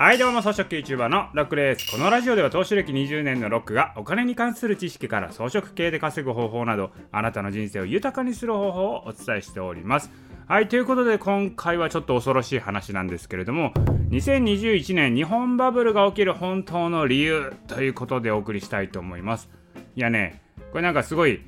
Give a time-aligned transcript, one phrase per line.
[0.00, 1.90] はいどうも草食 YouTuber のロックです。
[1.90, 10.12] このラジオでは投資歴20年のロックがお金に関する知識から装飾系で稼ぐ方法などあなたの人生を豊かにする方法をお伝えしております。
[10.46, 13.72] はいということで今回はちょっと恐ろしい話なんですけれども
[14.10, 19.50] 2021年日本バブルが起きる本当の理由ということでお送りしたいと思います。
[19.96, 20.40] いやね
[20.70, 21.42] これなんかすごい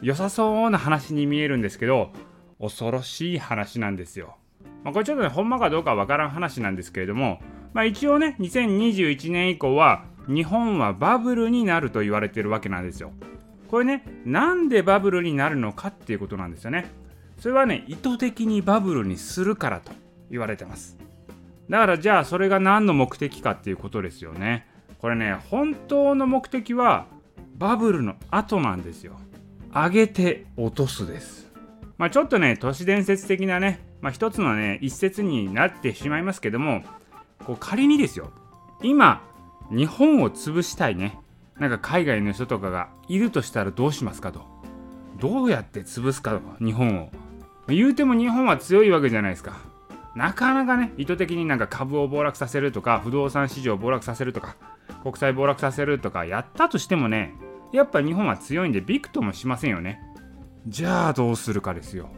[0.00, 2.10] 良さそうな話に見えるんですけど
[2.58, 4.38] 恐ろしい話なんですよ。
[4.82, 7.40] まあ、これちょっとね、ほんまかどうかわからん話なんですけれども、
[7.72, 13.12] まあ、一応ね、2021年以降は、日本はバブルになると言われてるわけなんですよ。
[13.68, 16.90] これね、なんでバブルになるのかっていうことなんですよね。
[17.38, 19.92] それはね、意図的にバブルにするからと
[20.30, 20.98] 言われてます。
[21.68, 24.66] だからじゃあそれが何の目的かっていうことですよね。
[24.98, 27.06] これね、本当の目的は
[27.56, 29.16] バブルの後なんですよ。
[29.72, 31.50] 上げて落とすです。
[31.96, 36.82] まあちょっとね、都市伝説的なね、まあ、一つのね一節になってしまいますけども
[37.46, 38.30] こう仮にですよ
[38.82, 39.22] 今
[39.70, 41.18] 日本を潰したいね
[41.58, 44.42] なんか海外の人とかがいるとしたらどうしますかと。
[45.20, 47.10] どうやって潰すかと日本を。
[47.68, 49.60] 言うても日本は強いわけじゃないですか。
[50.16, 54.56] なかなかね意図的になんか株を暴落させるとか不動産市場を暴落させるとか
[55.02, 57.32] 国債暴落させるとかやったとしてもね
[57.72, 60.00] やっぱ日本は強いんでびくともしませんよね。
[60.66, 62.10] じゃあどうするかですよ。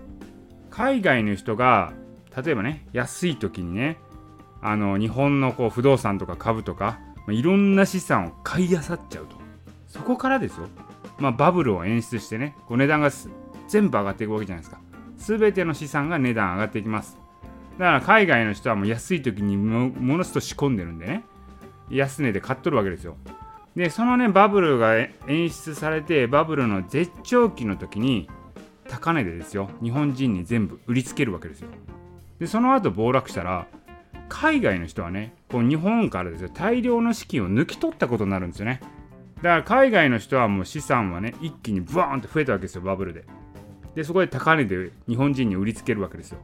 [0.70, 1.92] 海外の人が
[2.34, 3.98] 例えばね安い時にね
[4.64, 9.36] あの日本のこう不動産とか株とか、まあ、いろんな資産を買い漁っちゃうと。
[9.86, 10.66] そこからですよ、
[11.18, 13.10] まあ、バブルを演出してねこう値段が
[13.68, 14.80] 全部上がっていくわけじゃないですか。
[15.18, 17.18] 全ての資産が値段上がっていきます。
[17.78, 21.24] だから海外の人はもう安い時にもものすごく仕込んでるんでね。
[21.90, 23.16] 安値で買っとるわけですよ。
[23.76, 25.10] でそのねバブルが演
[25.50, 28.30] 出されてバブルの絶頂期の時に
[28.88, 29.68] 高値でですよ。
[29.82, 31.68] 日本人に全部売りつけるわけですよ。
[32.38, 33.66] でその後暴落したら
[34.28, 38.80] 海外の人はねこう日本からですよ大量の資金を抜き取ったことになるんですよね。
[39.36, 43.24] だから海外の人はもう資産はね一気にブワーンと増えたわけですよバブルで。
[43.94, 46.38] でそこで高値で日本人に売りつけるわけですよ。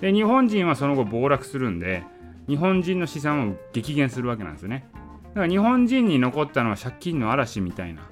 [0.00, 2.02] で日本人はその後暴落するんで
[2.48, 4.88] 日本人の資産を激減するわけなんですよね。
[5.28, 8.02] だから日本人に残ったのは借金の嵐みたいな、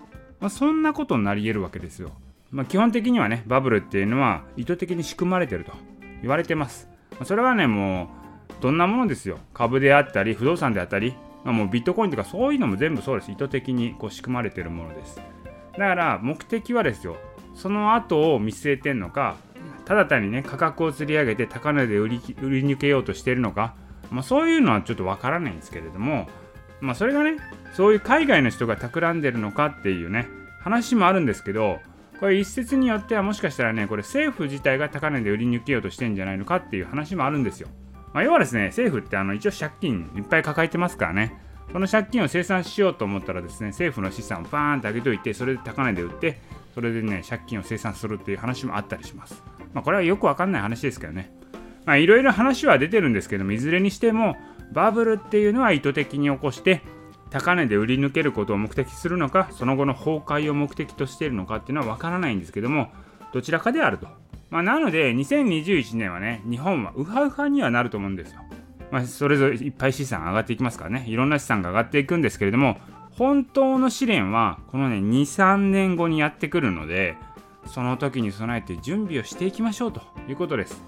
[0.41, 2.13] まあ、そんなことになり得るわけですよ。
[2.51, 5.73] まあ、基本的にはねバブルっていうのは意図的に仕組まれてると
[6.23, 6.89] 言われてます。
[7.25, 8.18] それはねもう
[8.61, 9.39] どんなものですよ。
[9.55, 11.15] 株であったり不動産であったり、
[11.45, 13.31] まあ、もうビットコインとかそういうのも全部そうです。
[13.31, 15.21] 意図的にこう仕組まれてるものです。
[15.73, 17.17] だから目的はですよ。
[17.59, 19.37] その後を見据えてんのか
[19.85, 23.75] ただ単にね価格を釣り上げて高値で売り売り抜けようとしてるのか、
[24.11, 26.29] まあ、そういうのはちょっとわからないんですけれども
[26.81, 27.37] まあそれがね
[27.75, 30.29] そういう海外の人が企んでるのかっていうね
[30.61, 31.81] 話もあるんですけど
[32.21, 37.69] これ一説によってはもしかしたらねこれ政府自体が高値で売り抜けようとしてんじゃないのかっていう話もあるんですよ、
[38.13, 41.41] まあ、要はですね政府ってあの一応借金いっぱい抱えてますからね。
[41.73, 46.41] その借金を清算しようと思ったらですね政府の資産をバーンと上げといてそれで高値で売って
[46.75, 49.43] それでね借金を清算するっていう話もあったりします。
[49.75, 51.31] まあこれはよくわかんない話ですけどね。
[51.85, 54.37] まあいろいろ話は出てるんですけどもいずれにしても
[54.73, 56.83] バブルっていうのは意図的に起こして
[57.31, 62.89] 高値で売り抜けることを目的するのかその後の崩壊を目的としているのかっていうのは分からないんですけども
[63.33, 64.09] どちらかであると、
[64.51, 68.41] まあ、なので2021年はね日本はウハウハにはなると思うんですよ、
[68.91, 72.79] まあ、それぞれいっぱい資産上がっていきますからねいろんな資産が上がっていくんですけれども
[73.13, 77.17] 本当の試練はこのね23年後にやってくるので
[77.67, 80.81] その時に備えて準備をしていきましょうということです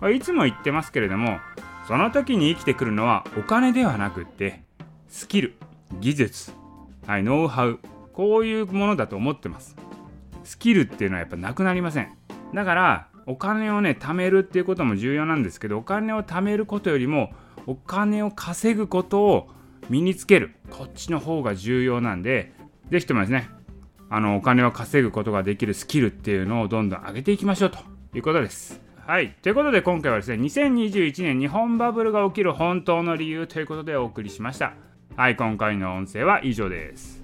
[0.00, 1.38] まいつも言ってますけれども
[1.88, 4.62] その時に生きてくるのはお金ではなくって
[5.08, 5.54] スキル
[6.00, 6.52] 技術、
[7.06, 7.78] はい、ノウハウ、
[8.12, 9.76] こういうものだと思ってます。
[10.44, 12.12] スキルっていうのはやっぱなくなりません。
[12.54, 17.32] だから、お金をね、貯めるっていうことも重要なんですけど、お金を貯めることよりも、
[17.66, 19.48] お金を稼ぐことを
[19.88, 20.54] 身につける。
[20.70, 22.52] こっちの方が重要なんで、
[22.90, 23.50] ぜひともですね、
[24.08, 27.78] あの、お金を稼ぐことができるスキルっていうのをどんどん上げていきましょうと
[28.14, 28.80] いうことです。
[29.06, 29.36] はい。
[29.42, 34.74] ということで今回はですね、2021年日本バブルが起きる本当の理由ということでお送りしました。
[35.16, 37.15] はい、今回の音声は以上です。